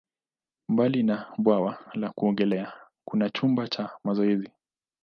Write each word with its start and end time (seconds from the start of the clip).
Mbali 0.69 1.03
na 1.03 1.27
bwawa 1.43 1.79
la 1.93 2.09
kuogelea, 2.09 2.73
kuna 3.07 3.29
chumba 3.29 3.67
cha 3.67 3.89
mazoezi. 4.03 4.49